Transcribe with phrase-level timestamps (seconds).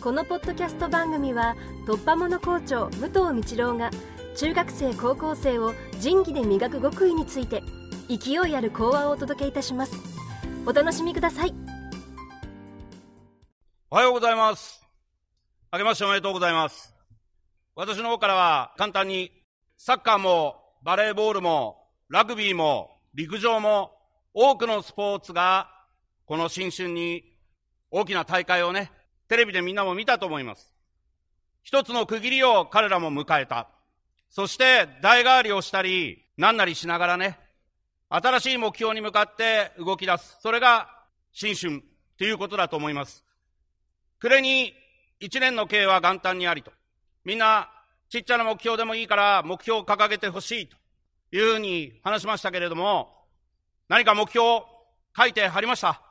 [0.00, 1.54] このポッドキャスト番組は
[1.86, 3.90] 突破者校長武藤道郎が
[4.34, 7.62] 中学生高校生を仁義で磨く極意について
[8.08, 9.92] 勢いある講話をお届けいたします。
[10.64, 11.54] お楽しみください。
[13.90, 14.88] おはようございます。
[15.70, 16.96] あけましておめでとうございます。
[17.74, 19.30] 私の方からは簡単に
[19.76, 21.76] サッカーもバレーボールも
[22.08, 23.92] ラグビーも陸上も
[24.32, 25.68] 多くのスポーツが
[26.24, 27.22] この新春に
[27.90, 28.90] 大きな大会をね、
[29.30, 30.74] テレビでみんなも見たと思います。
[31.62, 33.68] 一つの区切りを彼らも迎えた。
[34.28, 37.38] そして代替わりをしたり、何なりしながらね、
[38.08, 40.38] 新しい目標に向かって動き出す。
[40.40, 40.88] それが
[41.30, 41.80] 新春
[42.18, 43.24] ということだと思います。
[44.18, 44.74] 暮れに
[45.20, 46.72] 一年の経営は元旦にありと。
[47.24, 47.70] みんな
[48.08, 50.76] ちっちゃな目標でもいいから目標を掲げてほしいと
[51.30, 53.28] いうふうに話しましたけれども、
[53.88, 54.66] 何か目標を
[55.16, 56.02] 書いてはりました？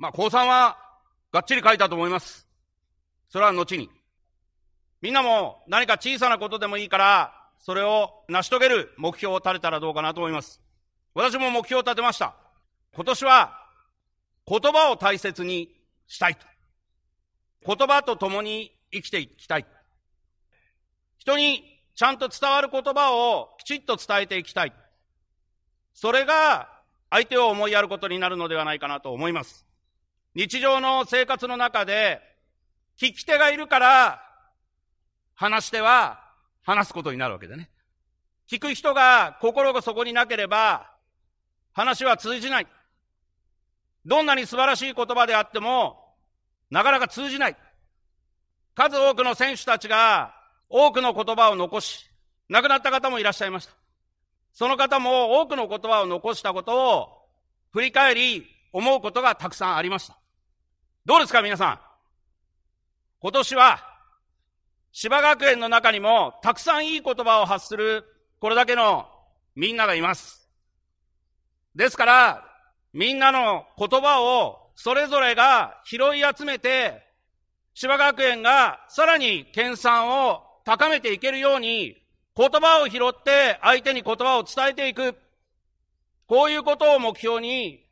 [0.00, 0.78] まあ、高3は
[1.30, 2.48] がっちり書いたと思います。
[3.28, 3.90] それは後に。
[5.02, 10.62] みんなも何か小さなことでもいいから、それを成し遂げる目標を立てたらどうかなと思います。
[11.12, 12.34] 私も目標を立てました。
[12.94, 13.52] 今年は
[14.46, 15.68] 言葉を大切に
[16.06, 16.46] したいと。
[17.66, 19.66] 言葉と共に生きていきたい。
[21.18, 21.62] 人に
[21.94, 24.72] ちゃんと伝わる言葉をきちっと伝えていきたい。
[25.92, 26.70] それが
[27.10, 29.66] 相手を思いやることになるのではないかなと思います。
[30.34, 32.20] 日常の生活の中で、
[33.00, 34.22] 聞き手がいるから、
[35.34, 36.20] 話し手は
[36.62, 37.70] 話すことになるわけでね。
[38.50, 40.90] 聞く人が心がそこになければ、
[41.72, 42.66] 話は通じない。
[44.04, 46.14] どんなに素晴らしい言葉であっても、
[46.70, 47.56] なかなか通じない。
[48.74, 50.34] 数多くの選手たちが
[50.68, 52.10] 多くの言葉を残し、
[52.48, 53.72] 亡くなった方もいらっしゃいました。
[54.52, 57.08] その方も多くの言葉を残したことを
[57.72, 60.19] 振り返り思うことがたくさんありました。
[61.10, 61.80] どうですか皆さん？
[63.20, 63.80] 今年は
[64.92, 68.04] 芝学園の中にもたくさんいい言葉を発する
[68.38, 69.08] これだけの
[69.56, 70.48] みんながいます。
[71.74, 72.44] ですから、
[72.92, 77.02] みんなの言葉をそれぞれが拾い集めて、
[77.74, 81.96] 芝学園がさらに研鑽を高めていけるように、
[82.36, 85.16] 言葉を拾って相手に言葉を伝えていく。
[86.28, 87.84] こういうことを目標に、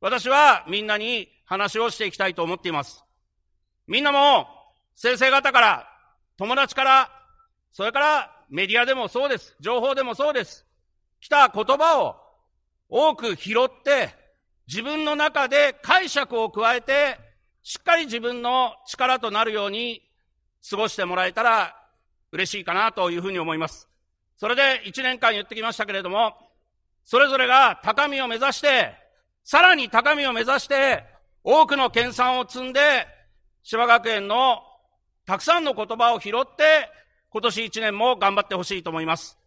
[0.00, 3.04] 私はみんなに話をしていきたいと思っています。
[3.86, 4.46] みんなも、
[4.94, 5.88] 先生方から、
[6.38, 7.10] 友達から、
[7.72, 9.54] それからメディアでもそうです。
[9.60, 10.64] 情報でもそうです。
[11.20, 12.16] 来た言葉を
[12.88, 14.14] 多く拾って、
[14.66, 17.18] 自分の中で解釈を加えて、
[17.62, 20.00] しっかり自分の力となるように
[20.68, 21.76] 過ごしてもらえたら
[22.32, 23.90] 嬉しいかなというふうに思います。
[24.38, 26.32] それで一年間言ってきましたけれども、
[27.04, 28.94] それぞれが高みを目指して、
[29.44, 31.11] さらに高みを目指して、
[31.44, 33.06] 多くの研鑽を積んで、
[33.64, 34.62] 芝学園の
[35.26, 36.88] たくさんの言葉を拾って、
[37.30, 39.41] 今年一年も頑張ってほしいと思います。